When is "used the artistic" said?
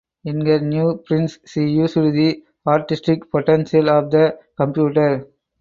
1.67-3.29